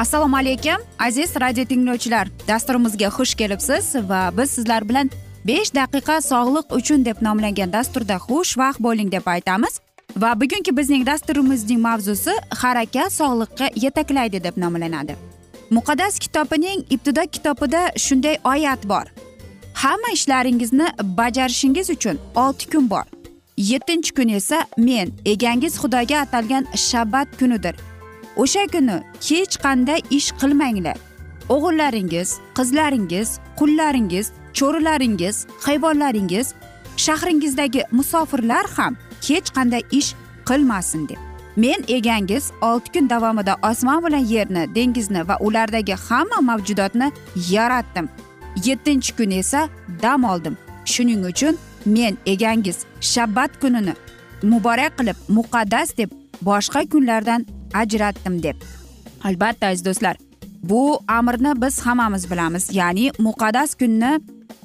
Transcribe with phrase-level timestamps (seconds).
[0.00, 2.28] assalomu alaykum aziz radio tinglovchilar.
[2.48, 5.10] Dasturimizga xush kelibsiz va biz sizlar bilan
[5.46, 9.74] besh daqiqa sog'liq uchun deb nomlangan dasturda xushvaqt bo'ling deb aytamiz.
[10.16, 15.16] Va bugungi bizning dasturimizning mavzusi harakat sog'liqqa yetaklaydi deb nomlanadi.
[15.70, 19.06] Muqaddas kitobining ibtido kitobida shunday oyat bor.
[19.74, 23.04] Hamma ishlaringizni bajarishingiz uchun olti kun bor.
[23.56, 27.74] Yettinchi kun esa men egangiz xudoga atalgan shabbat kunidir.
[28.42, 28.96] O'sha kuni
[29.28, 30.98] hech qanday ish qilmanglar.
[31.54, 32.28] O'g'illaringiz
[32.58, 33.28] qizlaringiz
[33.58, 34.26] qullaringiz
[34.58, 35.36] cho'rilaringiz
[35.66, 36.46] hayvonlaringiz
[37.04, 38.96] shahringizdagi musofirlar ham
[39.28, 40.10] hech qanday ish
[40.48, 41.20] qilmasin deb.
[41.56, 47.12] Men egangiz olti kun davomida osmon bilan yerni dengizni va ulardagi hamma mavjudotni
[47.50, 48.08] yaratdim.
[48.66, 49.68] Yettinchi kun esa
[50.02, 50.56] dam oldim.
[50.84, 51.54] Shuning uchun
[51.86, 53.94] men egangiz shabbat kunini
[54.42, 56.10] muborak qilib muqaddas deb
[56.48, 58.56] boshqa kunlardan ajratdim deb.
[59.24, 60.16] Albatta aziz do'stlar
[60.62, 62.74] bu amrni biz hammamiz bilamiz.
[62.74, 64.20] Ya'ni muqaddas kunni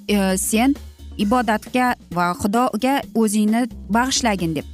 [0.08, 0.76] e, sen
[1.18, 4.66] ibodatga va xudoga o'zingni bag'ishlagin deb.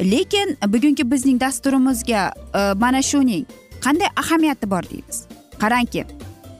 [0.00, 3.46] Lekin bugungi bizning dasturimizga e, mana shuning
[3.84, 5.26] qanday ahamiyati bor deymiz.
[5.58, 6.04] Qarangki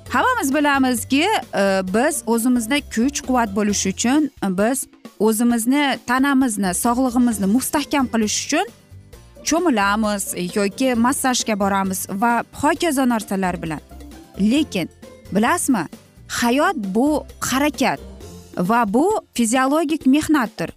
[0.08, 1.62] hammamiz bilamizki e,
[1.94, 4.86] biz o'zimizda kuch quvvat bo'lishi uchun e, biz
[5.18, 8.66] o'zimizni tanamizni sog'lig'imizni mustahkam qilish uchun
[9.48, 10.24] cho'milamiz
[10.56, 13.80] yoki massajga boramiz va hokazo narsalar bilan.
[14.40, 14.88] Lekin
[15.32, 15.84] bilasizmi
[16.28, 18.00] hayot bu harakat
[18.58, 20.70] va bu fiziologik mehnatdir.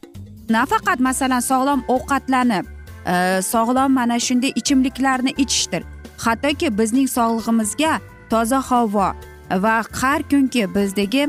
[0.49, 2.65] Nafaqat masalan sog'lom ovqatlanib
[3.05, 5.83] e, sog'lom mana shunday ichimliklarni ichishdir.
[6.17, 7.99] Hattoki bizning sog'lig'imizga
[8.29, 9.09] toza havo
[9.63, 11.27] va har kungi bizdagi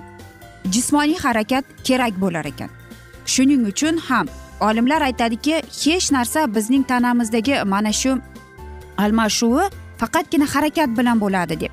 [0.72, 2.70] jismoniy harakat kerak bo'lar ekan.
[3.26, 4.26] Shuning uchun ham
[4.60, 8.18] olimlar aytadiki hech narsa bizning tanamizdagi mana shu
[8.98, 9.64] almashuvi
[10.00, 11.72] faqatgina harakat bilan bo'ladi deb.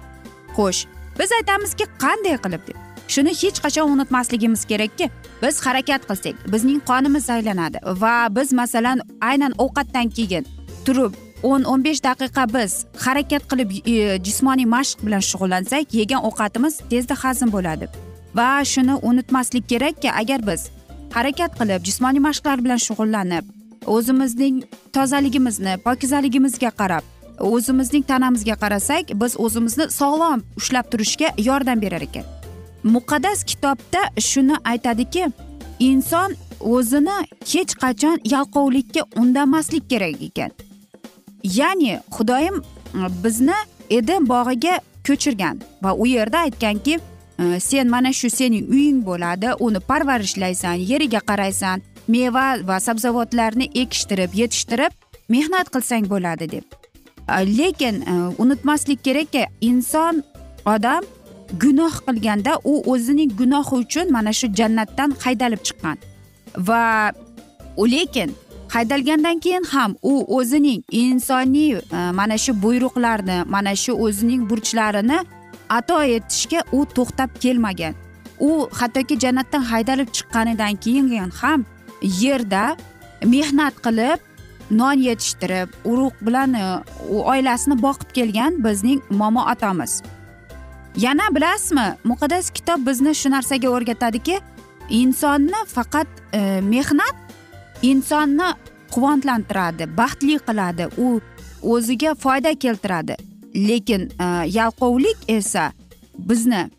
[0.55, 0.85] Xo'sh
[1.19, 2.77] biz aytamizki qanday qilib deb.
[3.07, 5.09] Shuni hech qachon unutmasligimiz kerakki
[5.41, 10.45] biz harakat qilsak bizning qonimiz aylanadi va biz masalan aynan ovqatdan keyin
[10.85, 11.13] turib
[11.43, 17.15] o'n o'n besh daqiqa biz harakat qilib e, jismoniy mashq bilan shug'ullansak yegan ovqatimiz tezda
[17.23, 17.85] hazm bo'ladi.
[18.35, 20.61] Va shuni unutmaslik kerakki agar biz
[21.15, 23.43] harakat qilib jismoniy mashqlar bilan shug'ullanib
[23.95, 24.55] o'zimizning
[24.95, 27.03] tozaligimizni pokizaligimizga qarab
[27.39, 32.25] o'zimizning tanamizga qarasak biz o'zimizni sog'lom ushlab turishga yordam berar ekan.
[32.83, 35.27] Muqaddas kitobda shuni aytadiki
[35.79, 37.17] inson o'zini
[37.51, 40.51] hech qachon yalqovlikka undamaslik kerak ekan.
[41.43, 42.55] Ya'ni xudoyim
[43.23, 43.59] bizni
[43.89, 46.99] eden bog'iga ko'chirgan va u yerda aytganki
[47.43, 54.31] Э, sen mana shu sening uying bo'ladi uni parvarishlaysan yeriga qaraysan meva va sabzavotlarni ekishtirib
[54.41, 54.91] yetishtirib
[55.33, 56.65] mehnat qilsang bo'ladi deb.
[57.27, 58.13] Э, lekin э,
[58.43, 60.23] unutmaslik kerakki inson
[60.65, 61.03] odam
[61.63, 65.97] gunoh qilganda u o'zining gunohi uchun mana shu jannatdan haydalib chiqqan.
[66.67, 67.11] Va
[67.95, 68.29] lekin
[68.73, 75.19] haydalgandan keyin ham u o'zining insoniy e, mana shu buyruqlarni mana shu o'zining burchlarini
[75.69, 77.93] ato etishga u to'xtab kelmagan.
[78.39, 81.65] U hattoki jannatdan haydalib chiqqanidan keyin ham
[82.21, 82.75] yerda
[83.25, 84.19] mehnat qilib
[84.71, 86.65] non yetishtirib urug' bilan e,
[87.09, 90.01] oilasini boqib kelgan bizning momo otamiz
[90.95, 94.39] yana bilasizmi muqaddas kitob bizni shu narsaga o'rgatadiki
[94.89, 97.15] insonni faqat e, mehnat
[97.81, 98.49] insonni
[98.93, 101.21] quvontlantiradi baxtli qiladi u
[101.73, 103.15] o'ziga foyda keltiradi.
[103.55, 104.25] Lekin e,
[104.57, 105.71] yalqovlik esa
[106.17, 106.69] bizni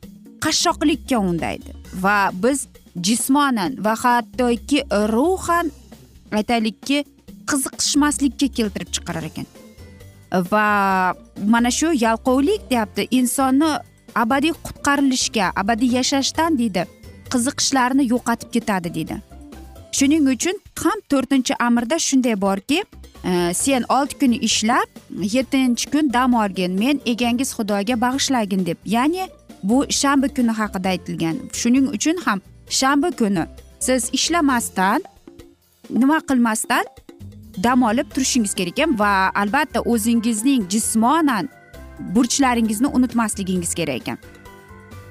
[0.45, 1.75] qashshoqlikka undaydi.
[2.03, 2.67] Va biz
[3.01, 4.85] jismonan va hattoki
[5.15, 5.71] ruhan
[6.33, 7.05] aytaylikki
[7.51, 9.47] qiziqishmaslikka keltirib chiqarar ekan.
[10.53, 10.67] Va
[11.47, 13.71] mana shu yalqovlik deyapti insonni
[14.15, 16.87] abadiy qutqarilishga abadiy yashashdan deydi
[17.33, 19.17] qiziqishlarini yo'qotib ketadi deydi.
[19.97, 22.83] Shuning uchun ham to'rtinchi amirda shunday borki
[23.25, 28.77] Э, sen olti kun ishlab yettinchi kun dam olgin men egangiz xudoga bag'ishlagin deb.
[28.85, 29.29] Ya'ni
[29.63, 31.37] bu shanba kuni haqida aytilgan.
[31.53, 33.47] Shuning uchun ham shanba kuni
[33.81, 35.03] siz ishlamasdan
[35.91, 36.85] nima qilmasdan
[37.63, 41.49] dam olib turishingiz kerak ekan va albatta o'zingizning jismonan
[41.99, 44.19] burchlaringizni unutmasligingiz kerak ekan.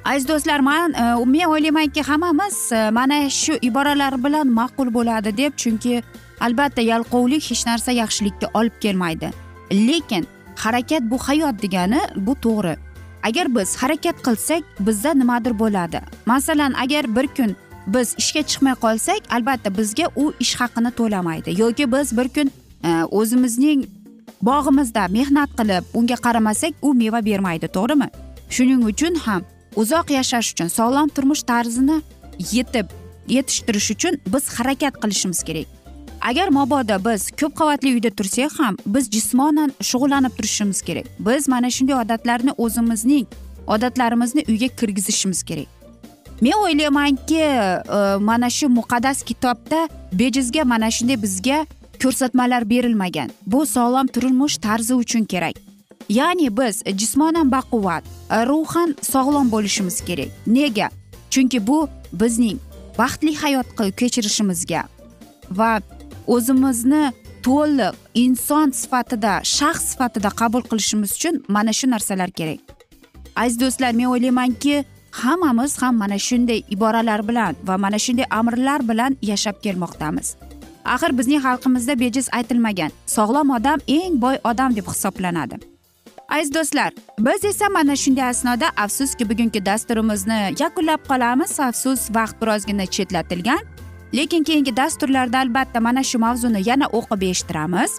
[0.06, 5.54] Aziz do'stlar man e, men o'ylaymanki hammamiz e, mana shu iboralar bilan ma'qul bo'ladi deb
[5.58, 6.04] chunki
[6.40, 9.32] albatta yalqovlik hech narsa yaxshilikka olib kelmaydi.
[9.72, 12.76] Lekin harakat bu hayot degani bu to'g'ri.
[13.24, 16.02] Agar biz harakat qilsak bizda nimadir bo'ladi.
[16.26, 17.56] Masalan agar bir kun
[17.88, 21.62] biz ishga chiqmay qolsak albatta bizga u ish haqini to'lamaydi.
[21.62, 22.52] Yoki biz bir kun
[22.84, 23.86] e, o'zimizning
[24.42, 28.08] bog'imizda mehnat qilib unga qaramasak u meva bermaydi to'g'rimi?
[28.50, 29.42] Shuning uchun ham
[29.76, 32.02] uzoq yashash uchun sog'lom turmush tarzini
[32.52, 32.88] yetib
[33.28, 35.68] yetishtirish uchun biz harakat qilishimiz kerak.
[36.22, 41.06] Agar mabodo biz ko'p qavatli uyda tursak ham biz jismonan shug'ullanib turishimiz kerak.
[41.20, 43.28] Biz mana shunday odatlarni o'zimizning
[43.68, 45.68] odatlarimizni uyga kirgizishimiz kerak.
[46.42, 51.66] Men o'ylaymanki e, mana shu muqaddas kitobda bejizga mana shunday bizga
[52.04, 53.30] ko'rsatmalar berilmagan.
[53.48, 55.73] Bu sog'lom turmush tarzi uchun kerak.
[56.10, 60.30] Ya'ni biz jismonan baquvvat e, ruhan sog'lom bo'lishimiz kerak.
[60.48, 60.90] Nega?
[61.30, 62.58] Chunki bu bizning
[62.98, 63.68] baxtli hayot
[64.00, 64.84] kechirishimizga
[65.52, 65.82] va
[66.28, 67.04] o'zimizni
[67.44, 72.60] to'liq inson sifatida shaxs sifatida qabul qilishimiz uchun mana shu narsalar kerak.
[73.36, 79.18] Aziz do'stlar men o'ylaymanki hammamiz ham mana shunday iboralar bilan va mana shunday amrlar bilan
[79.22, 80.28] yashab kelmoqdamiz.
[80.94, 85.73] Axir bizning xalqimizda bejiz aytilmagan sog'lom odam eng boy odam deb hisoblanadi.
[86.30, 91.60] Aziz do'stlar biz esa mana shunday asnoda afsuski bugungi dasturimizni yakunlab qolamiz.
[91.60, 93.60] Afsus vaqt birozgina chetlatilgan
[94.14, 97.92] lekin keyingi dasturlarda albatta mana shu mavzuni yana o'qib eshittiramiz.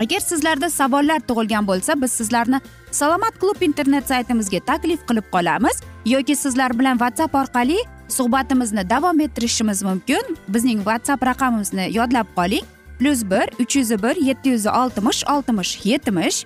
[0.00, 2.60] Agar sizlarda savollar tug'ilgan bo'lsa biz sizlarni
[2.90, 5.76] salomat klub internet saytimizga taklif qilib qolamiz
[6.06, 7.78] yoki sizlar bilan whatsapp orqali
[8.08, 10.22] suhbatimizni davom ettirishimiz mumkin.
[10.48, 12.64] Bizning whatsapp raqamimizni yodlab qoling.
[12.98, 16.44] Plyus bir uch yuz bir yetti yuz oltmish oltmish yetmish.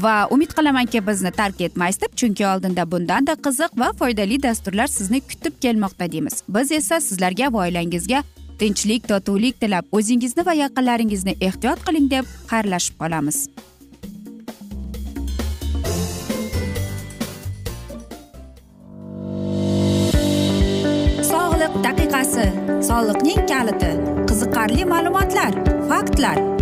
[0.00, 5.20] Va umid qilamanki bizni tark etmaysiz deb chunki oldinda bundanda qiziq va foydali dasturlar sizni
[5.20, 6.42] kutib kelmoqda deymiz.
[6.48, 8.22] Biz esa sizlarga va oilangizga
[8.58, 13.38] tinchlik totuvlik tilab o'zingizni va yaqinlaringizni ehtiyot qiling deb xayrlashib qolamiz.
[21.32, 22.48] Sog'liq daqiqasi
[22.88, 23.92] soliqning kaliti
[24.28, 25.52] qiziqarli ma'lumotlar
[25.90, 26.61] faktlar.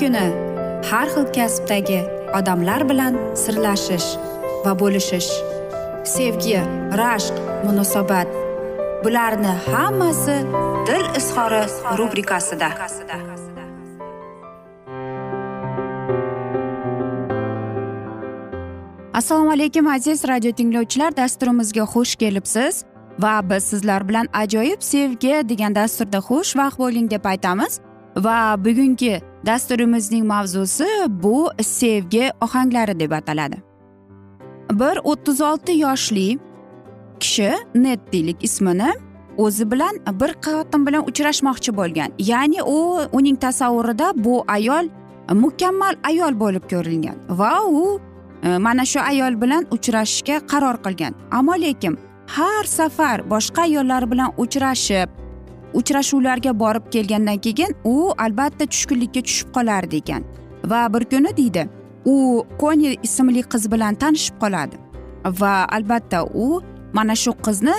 [0.00, 0.26] Kuni
[0.90, 2.00] har xil kasbdagi
[2.38, 4.08] odamlar bilan sirlashish
[4.64, 5.30] va bo'lishish
[6.14, 6.58] sevgi
[7.00, 7.36] rashq
[7.66, 8.28] munosabat
[9.04, 10.36] bularni hammasi
[10.88, 11.62] dil izhori
[11.98, 12.68] rubrikasida.
[19.14, 22.84] Assalomu alaykum aziz radio tinglovchilar dasturimizga xush kelibsiz
[23.18, 27.80] va biz sizlar bilan ajoyib sevgi degan dasturda xushvaqt bo'ling deb aytamiz
[28.16, 33.56] va bugungi dasturimizning mavzusi bu sevgi ohanglari deb ataladi.
[34.72, 36.38] Bir o'ttiz olti yoshli
[37.20, 38.92] kishi net deylik ismini
[39.36, 42.10] o'zi bilan bir xotin bilan uchrashmoqchi bo'lgan.
[42.18, 44.88] Ya'ni u uning tasavvurida bu ayol
[45.34, 48.00] mukammal ayol bo'lib ko'rilgan va u
[48.42, 51.12] e, mana shu ayol bilan uchrashishga qaror qilgan.
[51.30, 55.08] Ammo lekin har safar boshqa ayollar bilan uchrashib
[55.78, 60.22] uchrashuvlarga borib kelgandan keyin u albatta tushkunlikka tushib qolardi ekan.
[60.70, 61.68] Va bir kuni deydi
[62.04, 64.76] u koni ismli qiz bilan tanishib qoladi.
[65.40, 67.76] Va albatta u mana shu qizni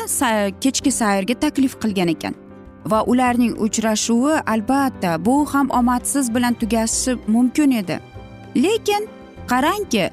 [0.63, 2.33] kechki sayrga taklif qilgan ekan.
[2.91, 7.99] Va ularning uchrashuvi albatta bu ham omadsiz bilan tugashi mumkin edi.
[8.55, 9.03] Lekin
[9.51, 10.09] qarangki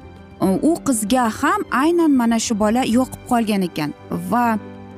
[0.69, 3.93] u qizga ham aynan mana shu bola yoqib qolgan ekan.
[4.31, 4.47] Va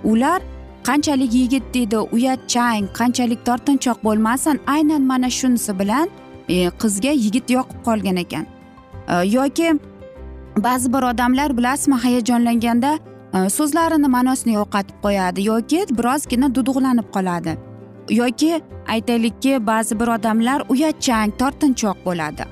[0.03, 0.41] ular
[0.87, 6.07] qanchalik yigit deydi uyatchang qanchalik tortinchoq bo'lmasin aynan mana shunisi bilan
[6.49, 8.45] e, qizga yigit yoqib qolgan ekan.
[9.13, 9.67] E, yoki
[10.57, 12.91] ba'zi bir odamlar bilasizmi hayajonlanganda
[13.35, 17.57] e, so'zlarini ma'nosini yo'qotib qo'yadi yoki birozgina duduqlanib qoladi.
[18.09, 18.61] Yoki
[18.93, 22.43] aytaylikki ba'zi bir odamlar uyatchang tortinchoq bo'ladi.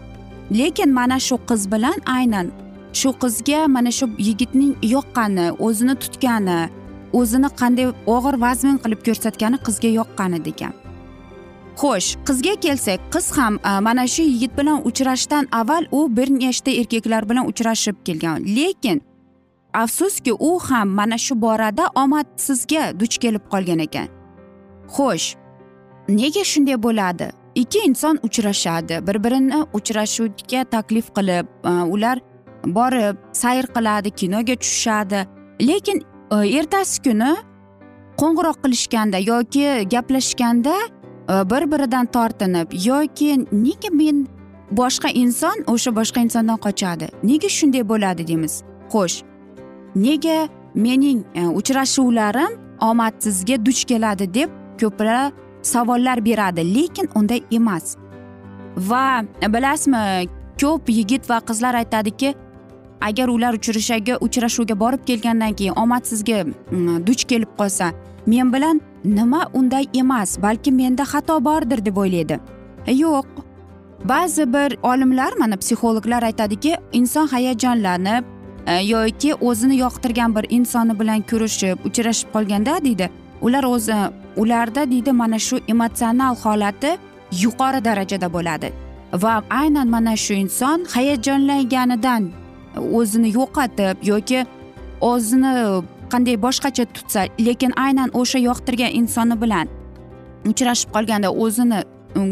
[0.59, 2.47] Lekin mana shu qiz bilan aynan
[2.99, 6.59] shu qizga mana shu yigitning yoqqani o'zini tutgani
[7.19, 10.73] o'zini qanday og'ir vazmin qilib ko'rsatgani qizga yoqqan edi ekan
[11.81, 16.71] xo'sh qizga kelsak qiz ham e, mana shu yigit bilan uchrashishdan avval u bir nechta
[16.71, 18.39] erkaklar bilan uchrashib kelgan.
[18.57, 19.01] Lekin
[19.73, 24.07] afsuski u ham mana shu borada omadsizga duch kelib qolgan ekan.
[24.95, 25.27] Xo'sh
[26.19, 27.27] nega shunday bo'ladi?
[27.61, 32.17] Ikki inson uchrashadi bir birini uchrashuvga taklif qilib e, ular
[32.77, 35.19] borib sayr qiladi kinoga tushishadi.
[35.69, 35.97] Lekin
[36.31, 37.35] ertasi kuni
[38.17, 40.75] qo'ng'iroq qilishganda yoki gaplashganda
[41.29, 44.27] e, bir biridan tortinib yoki nega men
[44.71, 47.09] boshqa inson o'sha boshqa insondan qochadi?
[47.23, 48.63] Nega shunday bo'ladi deymiz.
[48.89, 49.23] Xo'sh
[49.95, 52.51] nega mening e, uchrashuvlarim
[52.81, 54.49] omadsizga duch keladi deb
[54.81, 56.61] ko'plab savollar beradi.
[56.75, 57.95] Lekin unday emas.
[58.77, 60.27] Va bilasizmi
[60.61, 62.35] ko'p yigit va qizlar aytadiki
[63.01, 67.91] agar ular uchrashaga uchrashuvga borib kelgandan keyin omadsizga mm, duch kelib qolsa
[68.27, 72.39] men bilan nima unday emas balki menda xato bordir deb o'ylaydi.
[72.87, 73.25] E, yo'q.
[74.03, 78.23] Ba'zi bir olimlar mana psixologlar aytadiki inson hayajonlanib
[78.67, 83.09] e, yoki o'zini yoqtirgan bir insoni bilan ko'rishib uchrashib qolganda deydi
[83.41, 83.95] ular o'zi
[84.37, 86.97] ularda deydi mana shu emotsional holati
[87.43, 88.71] yuqori darajada bo'ladi.
[89.13, 92.23] Va aynan mana shu inson hayajonlanganidan
[92.99, 94.45] o'zini yo'qotib yoki
[95.01, 95.53] o'zini
[96.13, 99.67] qanday boshqacha tutsa lekin aynan o'sha yoqtirgan insoni bilan
[100.51, 101.79] uchrashib qolganda o'zini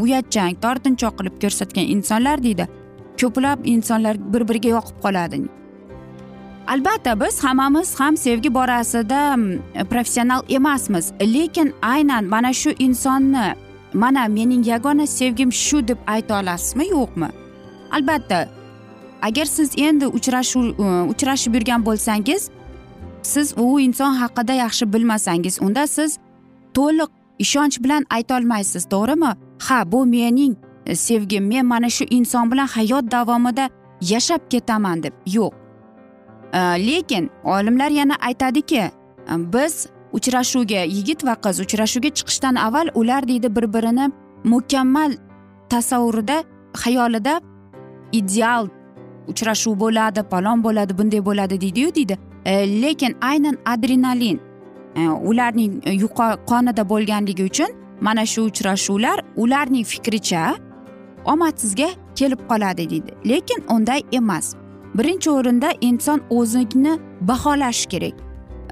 [0.06, 2.68] uyatchang tortinchoq qilib ko'rsatgan insonlar deydi.
[3.22, 5.42] Ko'plab insonlar bir biriga yoqib qoladi.
[6.74, 9.60] Albatta biz hammamiz ham sevgi borasida mm,
[9.90, 13.56] professional emasmiz lekin aynan mana shu insonni
[13.94, 17.30] mana mening yagona sevgim shu deb ayta olasizmi yo'qmi?
[17.92, 18.48] Albatta
[19.27, 22.50] agar siz endi uchrashuv e, uchrashib yurgan bo'lsangiz
[23.22, 26.18] siz u inson haqida yaxshi bilmasangiz unda siz
[26.74, 29.32] to'liq ishonch bilan aytolmaysiz to'g'rimi?
[29.68, 33.70] Ha bu mening e, sevgim men mana shu inson bilan hayot davomida
[34.01, 35.13] yashab ketaman deb.
[35.25, 35.53] Yo'q.
[36.53, 38.92] E, lekin olimlar yana aytadiki
[39.53, 44.12] biz uchrashuvga yigit va qiz uchrashuvga chiqishdan avval ular deydi bir birini
[44.44, 45.12] mukammal
[45.70, 47.42] tasavvurida xayolida
[48.12, 48.68] ideal
[49.27, 52.18] uchrashuv bo'ladi palon bo'ladi bunday bo'ladi deydiyu deydi.
[52.46, 54.42] E, lekin aynan adrenalin
[54.96, 55.74] e, ularning
[56.50, 57.68] qonida bo'lganligi uchun
[58.01, 60.56] mana shu uchrashuvlar ularning fikricha
[61.25, 63.12] omadsizga kelib qoladi deydi.
[63.25, 64.56] Lekin unday emas.
[64.98, 68.13] Birinchi o'rinda inson o'zini baholashi kerak.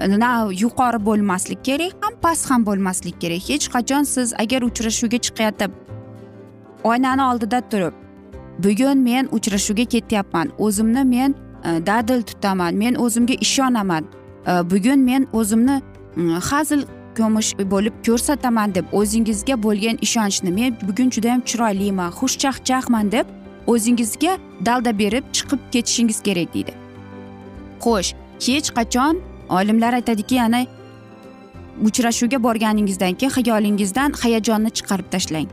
[0.08, 3.50] Na yuqori bo'lmaslik kerak ham past ham bo'lmaslik kerak.
[3.50, 5.72] Hech qachon siz agar uchrashuvga chiqayotib
[6.84, 7.94] oynani oldida turib
[8.60, 10.52] bugun men uchrashuvga ketyapman.
[10.58, 12.76] O'zimni men e, dadil tutaman.
[12.76, 14.06] Men o'zimga ishonaman.
[14.48, 15.82] E, bugun men o'zimni
[16.50, 16.86] hazil
[17.18, 23.26] ko'mish bo'lib ko'rsataman deb o'zingizga bo'lgan ishonchni men bugun judayam chiroyliman xushchaqchaqman deb
[23.68, 26.74] o'zingizga dalda berib chiqib ketishingiz kerak deydi.
[27.84, 28.14] Xo'sh
[28.46, 30.66] hech qachon olimlar aytadiki yana
[31.88, 35.50] uchrashuvga borganingizdan keyin xayolingizdan hayajonni chiqarib tashlang.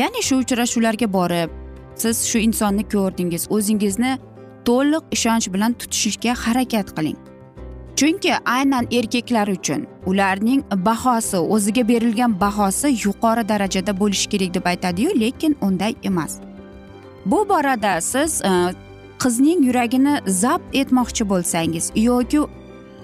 [0.00, 1.61] Ya'ni shu uchrashuvlarga borib
[1.96, 3.46] siz shu insonni ko'rdingiz.
[3.50, 4.18] O'zingizni
[4.64, 7.18] to'liq ishonch bilan tutishga harakat qiling.
[7.96, 15.20] Chunki aynan erkaklar uchun ularning bahosi o'ziga berilgan bahosi yuqori darajada bo'lishi kerak deb aytadiyu
[15.20, 16.40] lekin unday emas.
[17.26, 18.50] Bu borada siz e,
[19.22, 22.40] qizning yuragini zabt etmoqchi bo'lsangiz yoki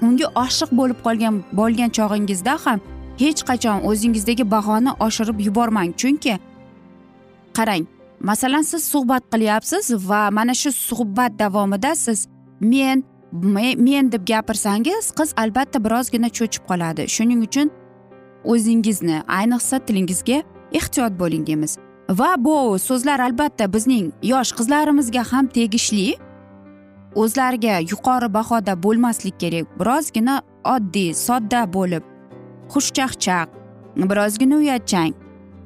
[0.02, 2.80] unga oshiq bo'lib qolgan bo'lgan chog'ingizda ham
[3.18, 5.90] hech qachon o'zingizdagi bahoni oshirib yubormang.
[6.00, 6.38] Chunki
[7.56, 7.84] qarang
[8.20, 12.28] masalan siz suhbat qilyapsiz va mana shu suhbat davomida siz
[12.60, 13.04] men
[13.78, 17.08] men deb gapirsangiz qiz albatta birozgina cho'chib qoladi.
[17.08, 17.70] Shuning uchun
[18.44, 21.78] o'zingizni ayniqsa tilingizga ehtiyot bo'ling deymiz.
[22.10, 26.16] Va bu so'zlar albatta bizning yosh qizlarimizga ham tegishli.
[27.14, 29.66] O'zlariga yuqori bahoda bo'lmaslik kerak.
[29.80, 32.02] Birozgina oddiy sodda bo'lib
[32.72, 33.48] xushchaqchaq
[34.10, 35.12] birozgina uyatchang.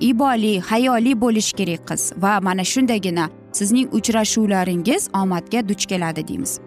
[0.00, 2.12] Iboli hayoli bo'lishi kerak qiz.
[2.22, 6.60] Va mana shundagina sizning uchrashuvlaringiz omadga duch keladi deymiz.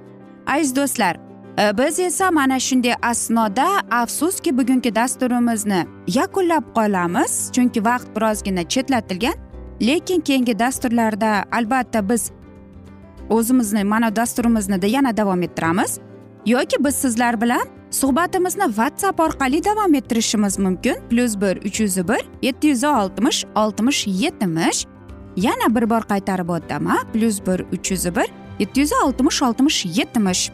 [0.47, 1.15] Aziz do'stlar
[1.59, 7.51] e, biz esa mana shunday asnoda afsuski bugungi dasturimizni yakunlab qolamiz.
[7.51, 9.35] Chunki vaqt birozgina chetlatilgan
[9.81, 12.31] lekin keyingi dasturlarda albatta biz
[13.29, 15.99] o'zimizni mana dasturimizni yana davom ettiramiz.
[16.45, 17.61] Yoki biz sizlar bilan
[17.95, 20.95] suhbatimizni whatsapp orqali davom ettirishimiz mumkin.
[21.09, 24.85] Plyus bir uch yuz bir yetti yuz oltmish oltmish yetmish.
[25.35, 28.27] Yana bir bor qaytarib o'taman plyus bir uch yuz bir
[28.59, 30.51] yetti yuz oltmish oltmish yetmish.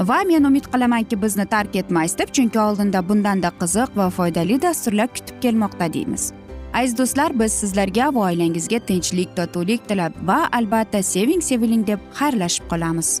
[0.00, 5.08] Va men umid qilamanki bizni tark etmaysiz deb chunki oldinda bundanda qiziq va foydali dasturlar
[5.14, 6.32] kutib kelmoqda deymiz.
[6.74, 12.64] Aziz do'stlar biz sizlarga va oilangizga tinchlik totuvlik tilab va albatta seving seviling deb xayrlashib
[12.72, 13.20] qolamiz.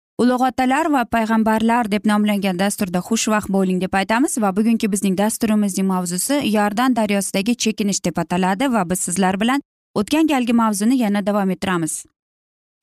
[0.21, 5.87] ulug' otalar va payg'ambarlar deb nomlangan dasturda xushvaqt bo'ling deb aytamiz va bugungi bizning dasturimizning
[5.87, 9.63] mavzusi yordan daryosidagi chekinish deb ataladi va biz sizlar bilan
[10.01, 11.93] o'tgan galgi mavzuni yana davom ettiramiz.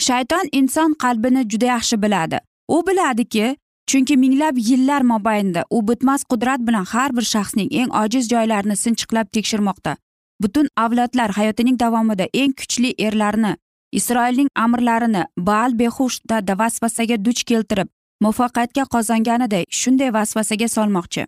[0.07, 2.40] Shayton inson qalbini juda yaxshi biladi.
[2.74, 3.57] U biladiki
[3.90, 9.31] chunki minglab yillar mobaynida u bitmas qudrat bilan har bir shaxsning eng ojiz joylarini sinchiqlab
[9.37, 9.96] tekshirmoqda.
[10.42, 13.57] Butun avlodlar hayotining davomida eng kuchli erlarni
[13.92, 17.88] isroilning amirlarini baal behushda vasvasaga duch keltirib
[18.24, 21.27] muvaffaqiyatga qozonganiday shunday vasvasaga solmoqchi.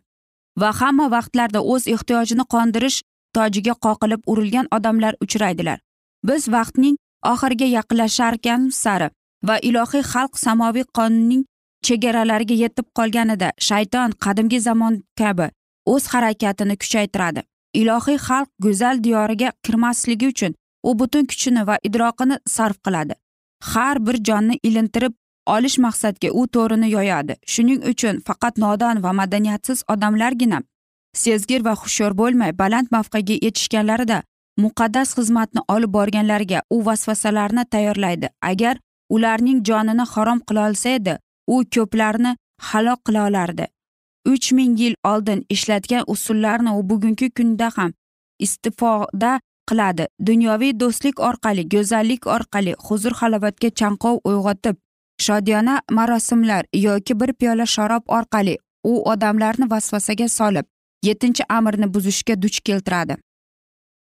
[0.61, 2.99] Va hamma vaqtlarda o'z ehtiyojini qondirish
[3.37, 5.79] tojiga qoqilib urilgan odamlar uchraydilar.
[6.29, 6.97] Biz vaqtning
[7.33, 9.09] oxiriga yaqinlasharkan sari
[9.49, 11.45] va ilohiy xalq samoviy qonunning
[11.87, 15.47] chegaralariga yetib qolganida shayton qadimgi zamon kabi
[15.87, 17.41] o'z harakatini kuchaytiradi.
[17.81, 20.53] Ilohiy xalq go'zal diyoriga kirmasligi uchun
[20.89, 23.15] u butun kuchini va idroqini sarf qiladi.
[23.73, 25.15] Har bir jonni ilintirib
[25.47, 27.37] olish maqsadga u to'rini yoyadi.
[27.47, 30.61] Shuning uchun faqat nodon va madaniyatsiz odamlargina
[31.15, 34.23] sezgir va hushyor bo'lmay baland mavqega yetishganlarida
[34.65, 38.29] muqaddas xizmatni olib borganlarga u vasvasalarni tayyorlaydi.
[38.51, 38.77] Agar
[39.15, 42.37] ularning jonini harom qilolsa edi u ko'plarni
[42.71, 43.67] halok qila olardi.
[44.33, 47.93] Uch ming yil oldin ishlatgan usullarni u bugungi kunda ham
[48.39, 49.41] istifoda
[49.71, 50.07] qiladi.
[50.29, 54.77] Dunyoviy do'stlik orqali go'zallik orqali huzur halovatga chanqov uyg'otib
[55.27, 60.67] shodiyona marosimlar yoki bir piyola sharob orqali u odamlarni vasvasaga solib
[61.09, 63.17] yettinchi amirni buzishga duch keltiradi.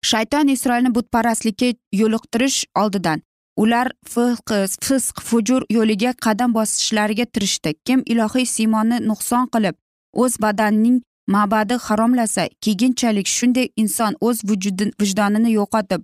[0.10, 1.69] Shayton isroilni butparastlikka
[2.01, 3.21] yo'liqtirish oldidan
[3.63, 7.73] ular fisq fujur yo'liga qadam bosishlariga tirishdi.
[7.86, 9.75] Kim ilohiy siymonni nuqson qilib
[10.23, 11.01] o'z badanining
[11.35, 16.01] mabadi haromlasa keyinchalik shunday inson o'z vujudi vijdonini yo'qotib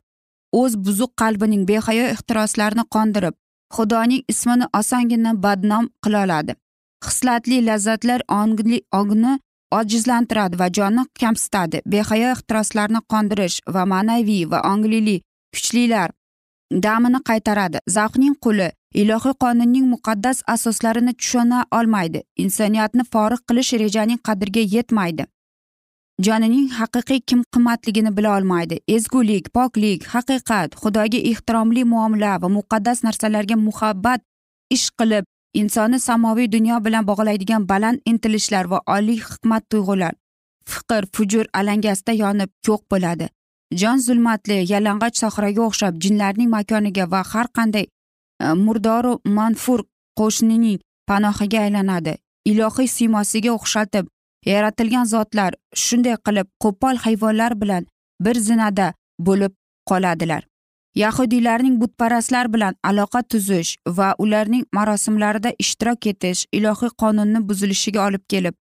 [0.62, 3.36] o'z buzuq qalbining behayo ehtiroslarini qondirib
[3.76, 6.54] xudoning ismini osongina badnom qila oladi.
[7.06, 9.34] Hislatli lazzatlar ongli ongni
[9.80, 11.82] ojizlantiradi va jonni kamsitadi.
[11.94, 15.18] Behayo ehtiroslarni qondirish va ma'naviy va onglili
[15.54, 16.10] kuchlilar
[16.72, 17.80] damini qaytaradi.
[17.88, 22.24] Zavqning quli ilohiy qonunning muqaddas asoslarini tushuna olmaydi.
[22.38, 25.26] Insoniyatni forig' qilish rejaning qadriga yetmaydi.
[26.26, 28.80] Jonining haqiqiy kim qimmatligini bila olmaydi.
[28.88, 34.22] Ezgulik poklik haqiqat xudoga ehtiromli muomala va muqaddas narsalarga muhabbat
[34.76, 40.14] ish qilib insonni samoviy dunyo bilan bog'laydigan baland intilishlar va oliy hikmat tuyg'ular.
[40.72, 43.28] Fiqr fujur alangasida yonib yo'q bo'ladi.
[43.72, 49.84] Jon zulmatli yalang'och sohraga o'xshab jinlarning makoniga va har qanday e, murdoru manfur
[50.20, 52.16] qo'shnining panohiga aylanadi.
[52.52, 54.06] Ilohiy siymosiga o'xshatib
[54.46, 55.52] yaratilgan zotlar
[55.86, 57.88] shunday qilib qo'pol hayvonlar bilan
[58.20, 59.54] bir zinada bo'lib
[59.90, 60.44] qoladilar.
[60.96, 68.56] Yahudiylarning butparastlar bilan aloqa tuzish va ularning marosimlarida ishtirok etish ilohiy qonunni buzilishiga olib kelib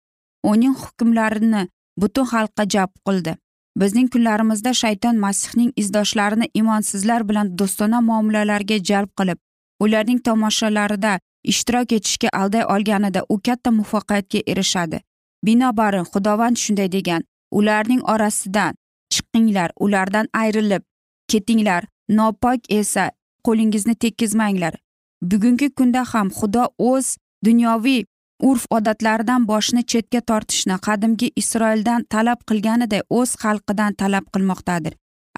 [0.53, 1.63] uning hukmlarini
[2.01, 3.37] butun xalqqa jalb qildi.
[3.77, 9.39] Bizning kunlarimizda shayton masihning izdoshlarini imonsizlar bilan do'stona muomalalarga jalb qilib
[9.81, 15.01] ularning tomoshalarida ishtirok etishga alday olganida u katta muvaffaqiyatga erishadi.
[15.47, 18.75] Binobarin xudovand shunday degan ularning orasidan
[19.15, 20.83] chiqinglar ulardan ayrilib
[21.29, 23.11] ketinglar nopok esa
[23.47, 24.75] qo'lingizni tekkizmanglar.
[25.23, 28.05] Bugungi kunda ham xudo o'z dunyoviy
[28.51, 34.95] urf odatlaridan boshni chetga tortishni qadimgi isroildan talab qilganiday o'z xalqidan talab qilmoqdadir.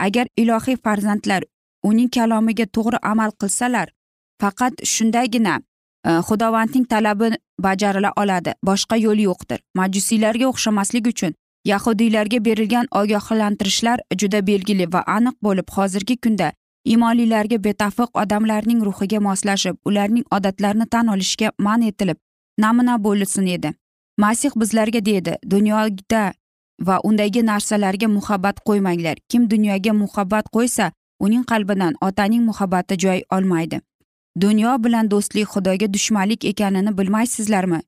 [0.07, 1.43] Agar ilohiy farzandlar
[1.91, 3.89] uning kalomiga to'g'ri amal qilsalar
[4.43, 5.55] faqat shundagina
[6.09, 7.31] e, xudovandning talabi
[7.67, 9.59] bajarila oladi boshqa yo'l yo'qdir.
[9.81, 11.39] Majusiylarga o'xshamaslik uchun
[11.73, 16.53] yahudiylarga berilgan ogohlantirishlar juda belgili va aniq bo'lib hozirgi kunda
[16.95, 22.19] imonlilarga betafiq odamlarning ruhiga moslashib ularning odatlarini tan olishga man etilib
[22.59, 23.75] namuna bo'lsin edi.
[24.19, 26.33] Masih bizlarga deydi dunyoda
[26.81, 29.17] va undagi narsalarga muhabbat qo'ymanglar.
[29.29, 33.81] Kim dunyoga muhabbat qo'ysa uning qalbidan otaning muhabbati joy olmaydi.
[34.41, 37.81] Dunyo bilan do'stlik xudoga dushmanlik ekanini bilmaysizlarmi?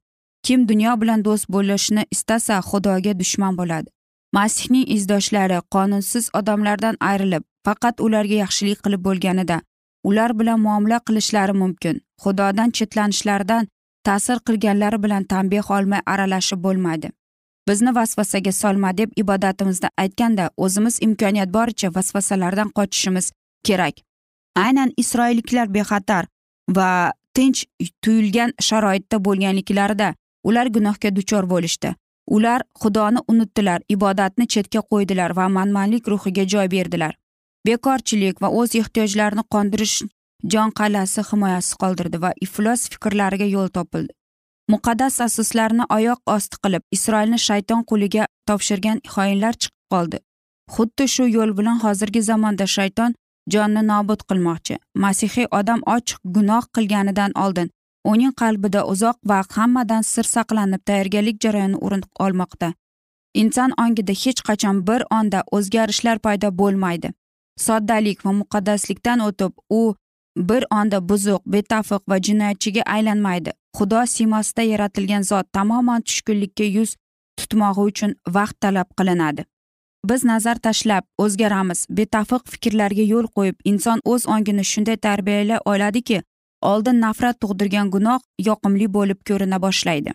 [0.43, 3.89] Kim dunyo bilan do'st bo'lishni istasa xudoga dushman bo'ladi.
[4.33, 9.61] Masihning izdoshlari qonunsiz odamlardan ayrilib faqat ularga yaxshilik qilib bo'lganida
[10.09, 12.01] ular bilan muomala qilishlari mumkin.
[12.23, 13.69] Xudodan chetlanishlaridan
[14.07, 17.11] ta'sir qilganlari bilan tanbeh olmay aralashib bo'lmaydi.
[17.69, 23.33] Bizni vasvasaga solma deb ibodatimizda aytganda o'zimiz imkoniyat boricha vasvasalardan qochishimiz
[23.65, 23.95] kerak.
[24.57, 26.27] Aynan isroilliklar bexatar
[26.77, 27.65] va tinch
[28.03, 31.95] tuyulgan sharoitda bo'lganliklarida ular gunohga duchor bo'lishdi.
[32.37, 37.15] Ular xudoni unutdilar ibodatni chetga qo'ydilar va manmanlik ruhiga joy berdilar.
[37.67, 39.97] Bekorchilik va o'z ehtiyojlarini qondirish
[40.53, 44.13] jon qal'asi himoyasi qoldirdi va iflos fikrlariga yo'l topildi.
[44.73, 50.19] Muqaddas asoslarni oyoq osti qilib isroilni shayton qo'liga topshirgan xoinlar chiqib qoldi.
[50.75, 53.15] Xuddi shu yo'l bilan hozirgi zamonda shayton
[53.53, 54.77] jonni nobud qilmoqchi.
[55.05, 57.71] Masihiy odam ochiq gunoh qilganidan oldin
[58.11, 62.69] uning qalbida uzoq vaqt hammadan sir saqlanib tayyorgarlik jarayoni o'rin olmoqda.
[63.43, 67.09] Inson ongida hech qachon bir onda o'zgarishlar paydo bo'lmaydi.
[67.67, 69.81] Soddalik va muqaddaslikdan o'tib u
[70.39, 73.51] bir onda buzuq betafiq va jinoyatchiga aylanmaydi.
[73.77, 76.97] Xudo siymosida yaratilgan zot tamoman tushkunlikka yuz
[77.39, 79.45] tutmog'i uchun vaqt talab qilinadi.
[80.09, 81.87] Biz nazar tashlab o'zgaramiz.
[81.91, 86.23] Betafiq fikrlarga yo'l qo'yib inson o'z ongini shunday tarbiyalay oladiki
[86.63, 90.15] oldin nafrat tug'dirgan gunoh yoqimli bo'lib ko'rina boshlaydi.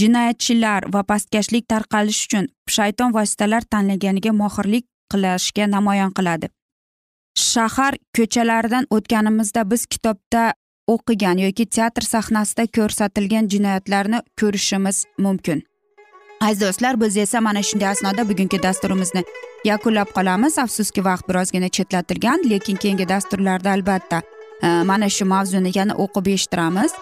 [0.00, 6.48] Jinoyatchilar va pastkashlik tarqalish uchun shayton vositalar tanlaganiga mohirlik qilishga namoyon qiladi.
[7.34, 10.52] Shahar ko'chalaridan o'tganimizda biz kitobda
[10.88, 15.62] o'qigan yoki teatr sahnasida ko'rsatilgan jinoyatlarni ko'rishimiz mumkin.
[16.42, 19.22] Aziz do'stlar biz esa mana shunday asnoda bugungi dasturimizni
[19.64, 20.58] yakunlab qolamiz.
[20.58, 24.22] Afsuski vaqt birozgina chetlatilgan lekin keyingi dasturlarda albatta
[24.62, 26.92] e, mana shu mavzuni yana o'qib eshittiramiz.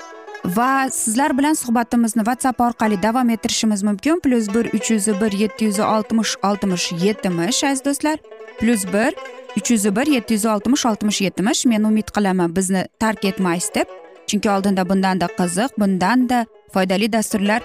[0.44, 4.20] Va sizlar bilan suhbatimizni whatsapp orqali davom ettirishimiz mumkin.
[4.20, 8.18] Plyus bir uch yuz bir yetti yuz oltmish oltmish yetmish aziz do'stlar.
[8.60, 9.14] Plyus bir
[9.56, 11.66] uch yuz bir yetti yuz oltmish oltmish yetmish.
[11.66, 13.88] Men umid qilaman bizni tark etmaysiz deb.
[14.26, 17.62] Chunki oldinda bundanda qiziq bundanda foydali dasturlar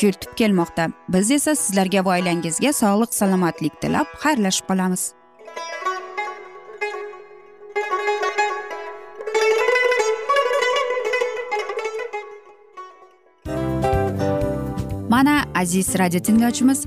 [0.00, 0.90] kutib kelmoqda.
[1.08, 5.12] Biz esa sizlarga va oilangizga sog'lik salomatlik tilab xayrlashib qolamiz.
[15.12, 16.86] Mana aziz radio tinglovchimiz